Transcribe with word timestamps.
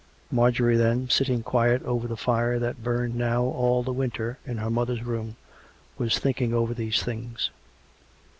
Marjorie, 0.31 0.77
then, 0.77 1.07
sitting 1.11 1.43
quiet 1.43 1.83
over 1.83 2.07
the 2.07 2.17
fire 2.17 2.57
that 2.57 2.81
burned 2.81 3.13
now 3.13 3.43
all 3.43 3.83
the 3.83 3.93
winter 3.93 4.39
in 4.47 4.57
her 4.57 4.71
mother's 4.71 5.03
room, 5.03 5.35
was 5.95 6.17
thinking 6.17 6.55
over 6.55 6.73
these 6.73 7.03
things. 7.03 7.51